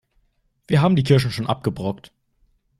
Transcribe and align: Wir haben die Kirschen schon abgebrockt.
Wir 0.67 0.81
haben 0.81 0.95
die 0.95 1.03
Kirschen 1.03 1.29
schon 1.29 1.45
abgebrockt. 1.45 2.11